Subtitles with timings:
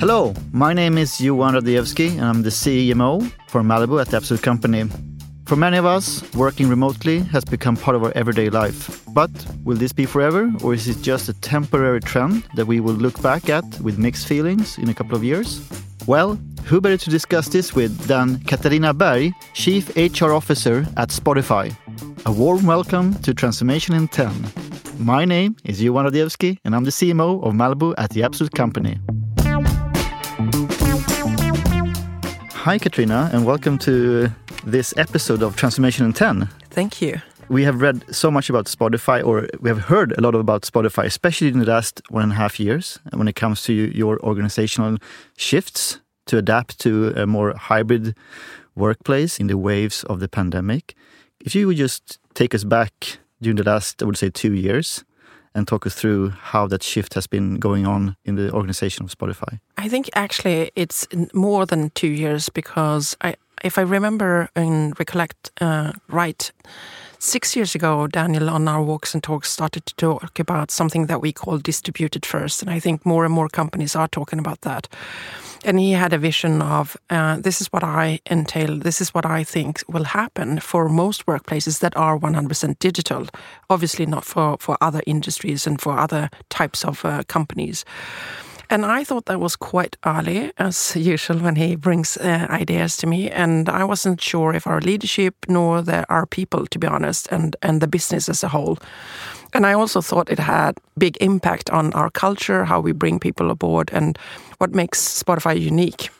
[0.00, 4.42] Hello, my name is Johan Radzievski, and I'm the CMO for Malibu at the Absolut
[4.42, 4.84] Company.
[5.44, 9.04] For many of us, working remotely has become part of our everyday life.
[9.08, 9.30] But
[9.62, 13.20] will this be forever, or is it just a temporary trend that we will look
[13.20, 15.60] back at with mixed feelings in a couple of years?
[16.06, 21.76] Well, who better to discuss this with than Katarina Berg, Chief HR Officer at Spotify.
[22.24, 24.32] A warm welcome to Transformation in 10.
[24.98, 28.98] My name is Johan Radzievski, and I'm the CMO of Malibu at the Absolut Company.
[32.64, 34.28] Hi, Katrina, and welcome to
[34.66, 36.46] this episode of Transformation in 10.
[36.68, 37.22] Thank you.
[37.48, 41.06] We have read so much about Spotify, or we have heard a lot about Spotify,
[41.06, 44.98] especially in the last one and a half years, when it comes to your organizational
[45.38, 48.14] shifts to adapt to a more hybrid
[48.76, 50.94] workplace in the waves of the pandemic.
[51.40, 55.02] If you would just take us back during the last, I would say, two years,
[55.54, 59.16] and talk us through how that shift has been going on in the organization of
[59.16, 59.60] Spotify?
[59.76, 63.34] I think actually it's more than two years because I,
[63.64, 66.52] if I remember and recollect uh, right,
[67.18, 71.20] six years ago, Daniel on our walks and talks started to talk about something that
[71.20, 74.88] we call distributed first, and I think more and more companies are talking about that.
[75.62, 79.26] And he had a vision of uh, this is what I entail, this is what
[79.26, 83.26] I think will happen for most workplaces that are 100% digital.
[83.68, 87.84] Obviously, not for, for other industries and for other types of uh, companies.
[88.70, 93.06] And I thought that was quite early, as usual, when he brings uh, ideas to
[93.08, 93.28] me.
[93.28, 97.56] And I wasn't sure if our leadership nor the, our people, to be honest, and,
[97.62, 98.78] and the business as a whole.
[99.52, 103.50] And I also thought it had big impact on our culture, how we bring people
[103.50, 104.16] aboard, and
[104.58, 106.10] what makes Spotify unique.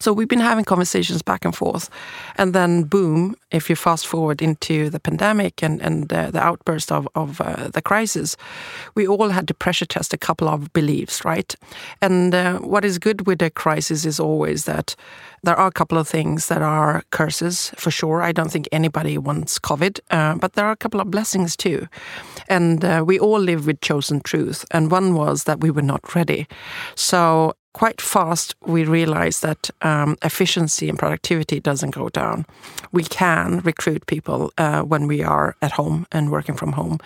[0.00, 1.90] So we've been having conversations back and forth.
[2.36, 6.90] And then, boom, if you fast forward into the pandemic and, and uh, the outburst
[6.90, 8.36] of, of uh, the crisis,
[8.94, 11.54] we all had to pressure test a couple of beliefs, right?
[12.00, 14.96] And uh, what is good with a crisis is always that
[15.42, 18.22] there are a couple of things that are curses for sure.
[18.22, 21.88] I don't think anybody wants COVID, uh, but there are a couple of blessings too.
[22.48, 24.64] And uh, we all live with chosen truth.
[24.70, 26.46] And one was that we were not ready.
[26.94, 32.44] So quite fast we realized that um, efficiency and productivity doesn't go down.
[32.92, 36.98] We can recruit people uh, when we are at home and working from home.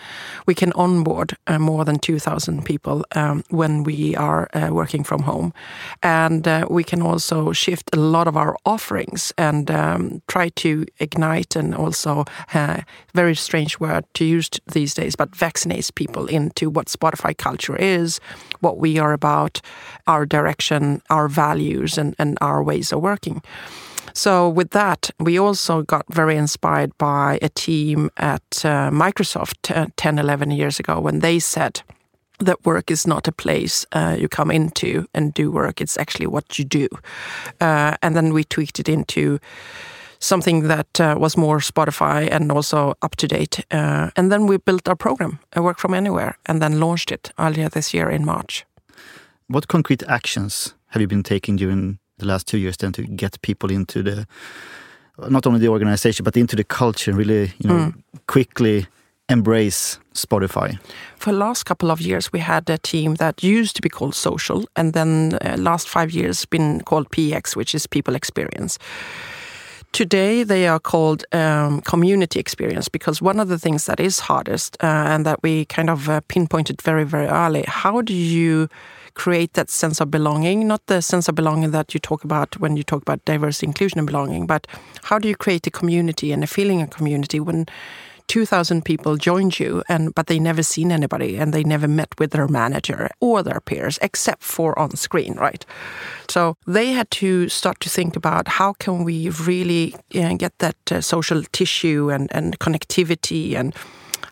[0.45, 5.23] We can onboard uh, more than 2,000 people um, when we are uh, working from
[5.23, 5.53] home.
[6.01, 10.85] And uh, we can also shift a lot of our offerings and um, try to
[10.99, 12.81] ignite and also, uh,
[13.13, 18.19] very strange word to use these days, but vaccinates people into what Spotify culture is,
[18.59, 19.61] what we are about,
[20.07, 23.41] our direction, our values, and, and our ways of working.
[24.13, 29.87] So, with that, we also got very inspired by a team at uh, Microsoft uh,
[29.97, 31.81] 10, 11 years ago when they said,
[32.39, 36.27] that work is not a place uh, you come into and do work, it's actually
[36.27, 36.87] what you do.
[37.61, 39.39] Uh, and then we tweaked it into
[40.19, 43.65] something that uh, was more Spotify and also up to date.
[43.71, 47.69] Uh, and then we built our program, Work from Anywhere, and then launched it earlier
[47.69, 48.65] this year in March.
[49.47, 53.41] What concrete actions have you been taking during the last two years then to get
[53.41, 54.25] people into the
[55.29, 57.93] not only the organization but into the culture really you know mm.
[58.27, 58.87] quickly
[59.29, 60.79] embrace Spotify?
[61.17, 64.15] For the last couple of years, we had a team that used to be called
[64.15, 68.77] Social, and then uh, last five years been called PX, which is People Experience.
[69.91, 74.75] Today, they are called um, community experience because one of the things that is hardest
[74.83, 78.67] uh, and that we kind of uh, pinpointed very, very early how do you
[79.15, 80.67] create that sense of belonging?
[80.67, 83.99] Not the sense of belonging that you talk about when you talk about diversity, inclusion,
[83.99, 84.67] and belonging, but
[85.03, 87.65] how do you create a community and a feeling of community when
[88.27, 92.31] 2,000 people joined you, and but they never seen anybody and they never met with
[92.31, 95.65] their manager or their peers except for on screen, right?
[96.29, 100.57] So they had to start to think about how can we really you know, get
[100.59, 103.75] that uh, social tissue and, and connectivity and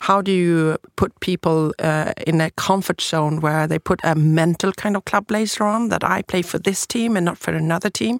[0.03, 4.73] how do you put people uh, in a comfort zone where they put a mental
[4.73, 7.89] kind of club laser on that I play for this team and not for another
[7.89, 8.19] team?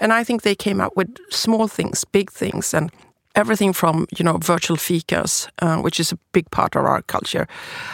[0.00, 2.92] And I think they came up with small things, big things, and
[3.38, 7.46] everything from you know virtual fikas, uh, which is a big part of our culture.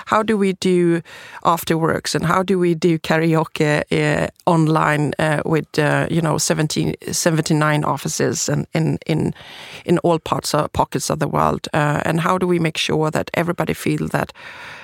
[0.06, 1.02] How do we do
[1.44, 6.38] after works and how do we do karaoke uh, online uh, with uh, you know
[6.38, 9.34] 70, 79 offices and in in
[9.84, 11.68] in all parts of pockets of the world?
[11.74, 14.32] Uh, and how do we make sure that everybody feel that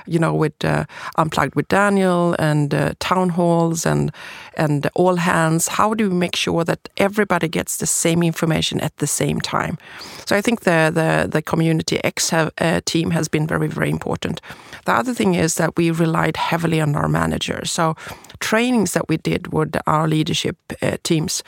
[0.06, 0.85] you know, with uh,
[1.17, 4.11] Unplugged with Daniel and town halls and
[4.56, 5.69] and all hands.
[5.69, 9.79] How do we make sure that everybody gets the same information at the same time?
[10.27, 13.91] So I think the the, the Community X have, uh, team has been very very
[13.91, 14.41] important.
[14.85, 17.70] The other thing is that we relied heavily on our managers.
[17.70, 17.94] So
[18.41, 21.43] trainings that we did with our leadership uh, teams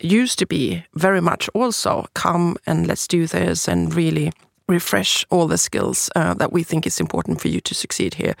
[0.00, 4.32] used to be very much also come and let's do this and really
[4.68, 8.34] refresh all the skills uh, that we think is important for you to succeed here.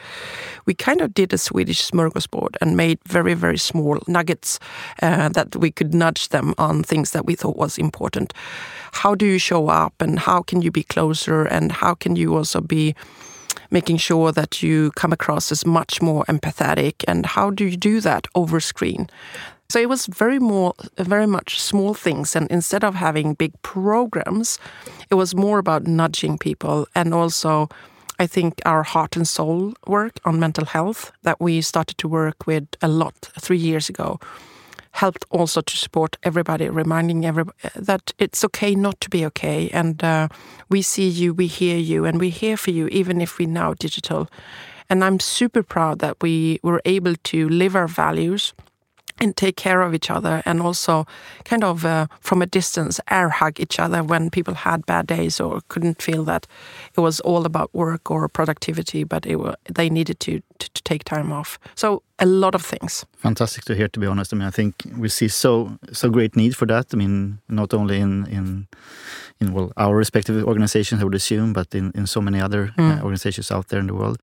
[0.66, 4.60] We kind of did a Swedish smorgasbord and made very, very small nuggets
[5.02, 8.34] uh, that we could nudge them on things that we thought was important.
[8.92, 12.36] How do you show up and how can you be closer and how can you
[12.36, 12.94] also be
[13.70, 18.00] making sure that you come across as much more empathetic and how do you do
[18.00, 19.08] that over screen
[19.70, 24.58] so it was very more, very much small things, and instead of having big programs,
[25.10, 27.68] it was more about nudging people, and also,
[28.18, 32.46] I think our heart and soul work on mental health that we started to work
[32.46, 34.18] with a lot three years ago
[34.92, 40.02] helped also to support everybody, reminding everybody that it's okay not to be okay, and
[40.02, 40.28] uh,
[40.70, 43.74] we see you, we hear you, and we're here for you, even if we're now
[43.74, 44.28] digital.
[44.88, 48.54] And I'm super proud that we were able to live our values
[49.20, 51.06] and take care of each other and also
[51.44, 55.40] kind of uh, from a distance air hug each other when people had bad days
[55.40, 56.46] or couldn't feel that
[56.96, 60.82] it was all about work or productivity but it were, they needed to, to, to
[60.82, 61.58] take time off.
[61.74, 63.06] So a lot of things.
[63.16, 64.32] Fantastic to hear to be honest.
[64.32, 66.86] I mean i think we see so so great need for that.
[66.92, 68.66] I mean not only in in
[69.40, 72.82] in well our respective organizations i would assume but in in so many other uh,
[72.82, 72.98] mm.
[72.98, 74.18] uh, organizations out there in the world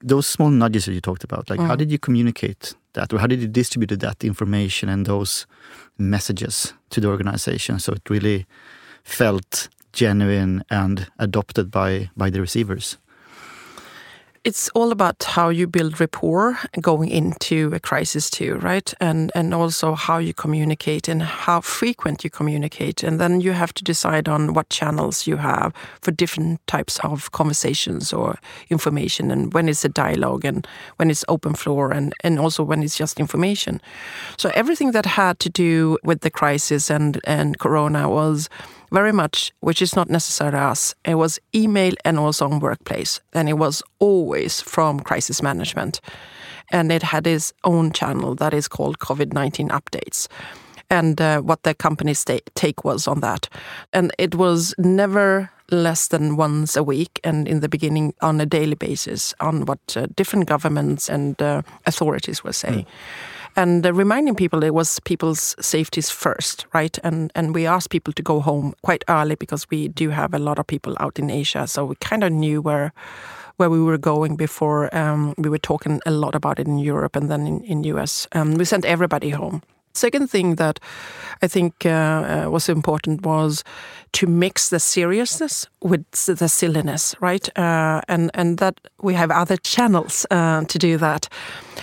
[0.00, 1.66] those small nudges that you talked about like mm.
[1.66, 5.46] how did you communicate that or how did you distribute that information and those
[5.98, 8.46] messages to the organization so it really
[9.02, 12.98] felt genuine and adopted by by the receivers
[14.44, 18.94] it's all about how you build rapport going into a crisis too, right?
[19.00, 23.02] And and also how you communicate and how frequent you communicate.
[23.02, 27.30] And then you have to decide on what channels you have for different types of
[27.32, 28.38] conversations or
[28.70, 32.82] information and when it's a dialogue and when it's open floor and, and also when
[32.82, 33.80] it's just information.
[34.36, 38.48] So everything that had to do with the crisis and, and corona was
[38.90, 40.94] very much, which is not necessarily us.
[41.04, 46.00] It was email and also on workplace, and it was always from crisis management,
[46.72, 50.28] and it had its own channel that is called COVID nineteen updates,
[50.90, 52.24] and uh, what the company's
[52.54, 53.48] take was on that,
[53.92, 58.46] and it was never less than once a week, and in the beginning on a
[58.46, 62.84] daily basis on what uh, different governments and uh, authorities were saying.
[62.84, 62.86] Mm
[63.58, 66.98] and reminding people it was people's safeties first, right?
[67.02, 70.38] And and we asked people to go home quite early because we do have a
[70.38, 72.92] lot of people out in Asia, so we kind of knew where
[73.56, 77.16] where we were going before um, we were talking a lot about it in Europe
[77.16, 78.28] and then in in US.
[78.32, 79.60] Um, we sent everybody home.
[79.98, 80.78] Second thing that
[81.42, 83.64] I think uh, uh, was important was
[84.12, 87.48] to mix the seriousness with the silliness, right?
[87.58, 91.28] Uh, and and that we have other channels uh, to do that.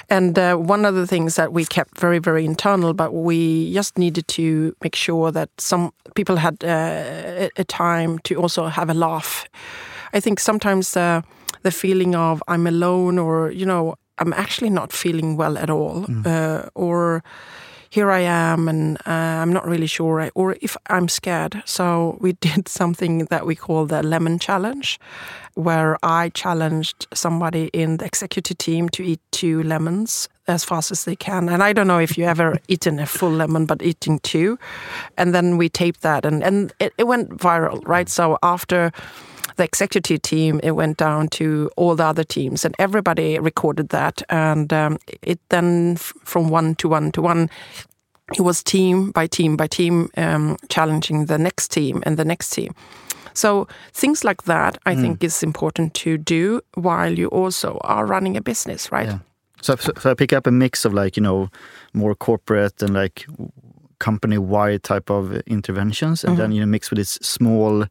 [0.10, 3.98] And uh, one of the things that we kept very very internal, but we just
[3.98, 8.94] needed to make sure that some people had uh, a time to also have a
[8.94, 9.46] laugh.
[10.14, 11.24] I think sometimes the
[11.72, 16.70] feeling of I'm alone, or you know, I'm actually not feeling well at all, mm.
[16.74, 17.22] or
[17.96, 21.64] here I am and uh, I'm not really sure, or if I'm scared.
[21.66, 25.00] So we did something that we call the lemon challenge,
[25.54, 31.06] where I challenged somebody in the executive team to eat two lemons as fast as
[31.06, 31.50] they can.
[31.50, 34.58] And I don't know if you ever eaten a full lemon, but eating two.
[35.18, 38.10] And then we taped that and, and it, it went viral, right?
[38.10, 38.92] So after
[39.56, 44.22] the executive team, it went down to all the other teams, and everybody recorded that.
[44.30, 47.50] And um, it then, from one to one to one,
[48.36, 52.50] it was team by team by team um, challenging the next team and the next
[52.50, 52.74] team.
[53.34, 55.02] So things like that, I mm.
[55.02, 59.08] think, is important to do while you also are running a business, right?
[59.08, 59.20] Yeah.
[59.66, 61.50] So, so, so I pick up a mix of like you know
[61.94, 63.26] more corporate and like
[63.98, 66.42] company wide type of interventions, and mm -hmm.
[66.42, 67.86] then you know mix with this small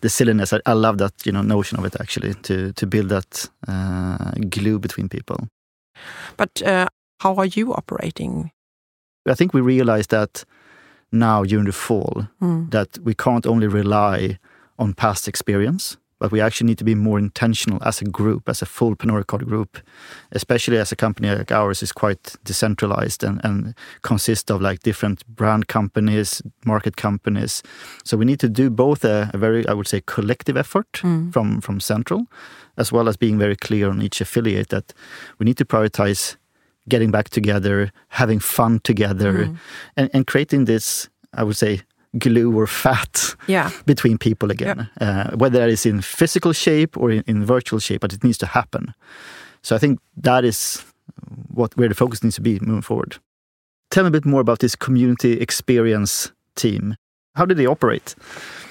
[0.00, 0.52] the silliness.
[0.52, 4.32] I, I, love that you know notion of it actually to to build that uh,
[4.48, 5.36] glue between people.
[6.36, 6.86] But uh,
[7.22, 8.50] how are you operating?
[9.28, 10.44] I think we realized that
[11.10, 12.70] now during the fall mm.
[12.70, 14.38] that we can't only rely
[14.76, 18.62] on past experience but we actually need to be more intentional as a group, as
[18.62, 19.78] a full Pernod Ricard group,
[20.30, 25.26] especially as a company like ours is quite decentralized and, and consists of like different
[25.26, 27.60] brand companies, market companies.
[28.04, 31.32] So we need to do both a, a very, I would say, collective effort mm.
[31.32, 32.28] from, from central,
[32.76, 34.94] as well as being very clear on each affiliate that
[35.40, 36.36] we need to prioritize
[36.88, 39.56] getting back together, having fun together, mm.
[39.96, 41.80] and, and creating this, I would say,
[42.18, 43.70] glue or fat yeah.
[43.86, 48.00] between people again, uh, whether that is in physical shape or in, in, virtual shape,
[48.00, 48.94] but it needs to happen.
[49.62, 50.84] So I think that is
[51.54, 53.16] what where the focus needs to be moving forward.
[53.90, 56.96] Tell me a bit more about this community experience team.
[57.34, 58.14] How did they operate?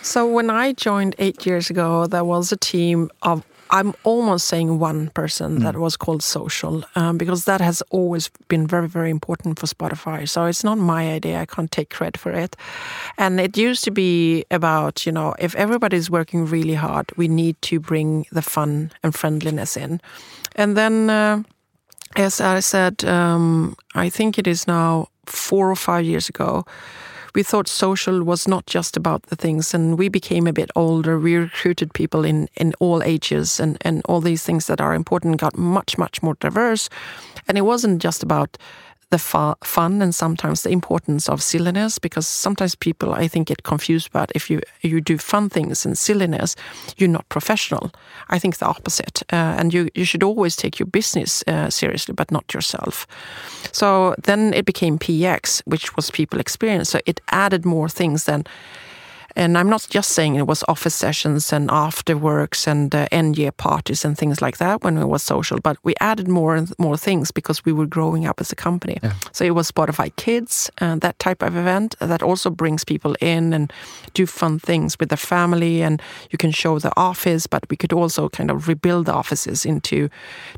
[0.03, 4.79] So when I joined eight years ago, there was a team of I'm almost saying
[4.79, 5.63] one person mm.
[5.63, 10.27] that was called social um, because that has always been very, very important for Spotify.
[10.27, 11.39] So it's not my idea.
[11.39, 12.55] I can't take credit for it.
[13.17, 17.61] And it used to be about, you know, if everybody's working really hard, we need
[17.63, 20.01] to bring the fun and friendliness in.
[20.55, 21.43] And then, uh,
[22.17, 26.65] as I said, um, I think it is now four or five years ago
[27.33, 31.19] we thought social was not just about the things and we became a bit older.
[31.19, 35.41] We recruited people in in all ages and and all these things that are important
[35.41, 36.89] got much much more diverse.
[37.47, 38.57] And it wasn't just about
[39.11, 44.07] the fun and sometimes the importance of silliness because sometimes people I think get confused
[44.07, 46.55] about if you you do fun things and silliness
[46.97, 47.91] you're not professional.
[48.29, 52.13] I think the opposite uh, and you you should always take your business uh, seriously
[52.13, 53.05] but not yourself.
[53.71, 56.89] So then it became PX which was people experience.
[56.89, 58.43] So it added more things than
[59.35, 63.51] and I'm not just saying it was office sessions and afterworks and uh, end year
[63.51, 66.97] parties and things like that when it was social, but we added more and more
[66.97, 68.97] things because we were growing up as a company.
[69.03, 69.13] Yeah.
[69.31, 73.53] So it was Spotify Kids, uh, that type of event that also brings people in
[73.53, 73.71] and
[74.13, 77.47] do fun things with the family, and you can show the office.
[77.47, 80.09] But we could also kind of rebuild the offices into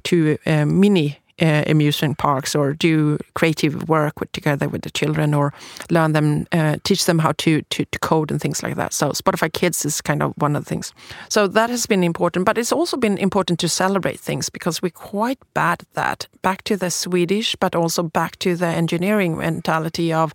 [0.04, 5.34] to uh, mini uh, amusement parks or do creative work with, together with the children
[5.34, 5.54] or
[5.90, 8.94] learn them, uh, teach them how to, to, to code and things like that.
[8.94, 10.94] So Spotify Kids is kind of one of the things.
[11.30, 14.90] So that has been important, but it's also been important to celebrate things because we're
[14.90, 16.28] quite bad at that.
[16.42, 20.34] Back to the Swedish, but also back to the engineering mentality of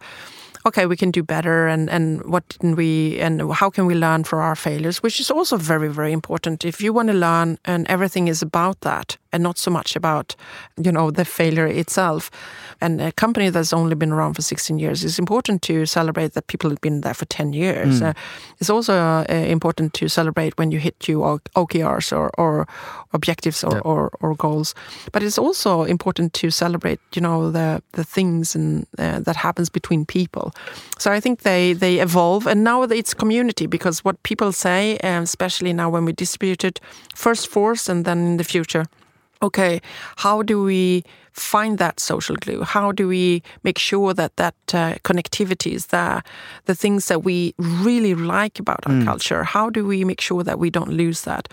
[0.66, 4.24] okay, we can do better, and and what didn't we, and how can we learn
[4.24, 6.64] from our failures, which is also very very important.
[6.64, 10.35] If you want to learn, and everything is about that, and not so much about
[10.82, 12.30] you know the failure itself.
[12.80, 16.47] And a company that's only been around for 16 years is important to celebrate that
[16.47, 18.00] people have been there for 10 years.
[18.00, 18.11] Mm.
[18.11, 18.12] Uh,
[18.61, 22.68] it's also uh, important to celebrate when you hit your OKRs or, or
[23.12, 23.80] objectives or, yeah.
[23.80, 24.76] or, or, goals.
[25.11, 29.70] But it's also important to celebrate, you know, the the things and uh, that happens
[29.70, 30.52] between people.
[30.99, 35.25] So I think they they evolve, and now it's community because what people say, um,
[35.25, 36.80] especially now when we distributed
[37.14, 38.85] first force and then in the future
[39.42, 39.80] okay,
[40.16, 42.62] how do we find that social glue?
[42.62, 46.23] How do we make sure that that uh, connectivity is there?
[46.64, 49.04] The things that we really like about our mm.
[49.04, 51.49] culture, how do we make sure that we don't lose that?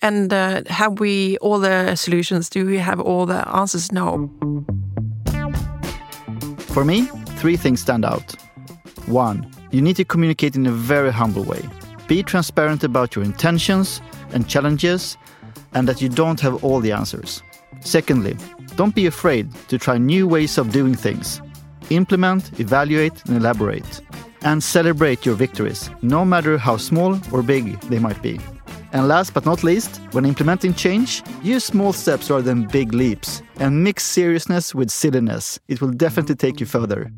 [0.00, 2.48] And uh, have we all the solutions?
[2.48, 3.90] Do we have all the answers?
[3.92, 4.30] No.
[6.68, 7.02] For me,
[7.40, 8.34] three things stand out.
[9.06, 11.62] One, you need to communicate in a very humble way.
[12.06, 14.00] Be transparent about your intentions
[14.32, 15.16] and challenges
[15.74, 17.42] and that you don't have all the answers.
[17.80, 18.36] Secondly,
[18.76, 21.40] don't be afraid to try new ways of doing things.
[21.90, 24.00] Implement, evaluate, and elaborate.
[24.42, 28.38] And celebrate your victories, no matter how small or big they might be.
[28.92, 33.42] And last but not least, when implementing change, use small steps rather than big leaps,
[33.58, 35.58] and mix seriousness with silliness.
[35.68, 37.12] It will definitely take you further.